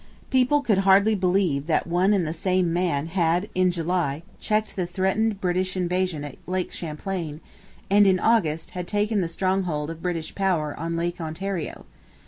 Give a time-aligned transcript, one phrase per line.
[0.31, 4.87] People could hardly believe that one and the same man had in July checked the
[4.87, 7.39] threatened British invasion at Lake Champlain
[7.87, 11.85] and in August had taken the stronghold of British power on Lake Ontario.